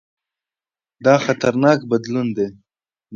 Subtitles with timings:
[1.05, 2.47] دا خطرناک بدلون دی.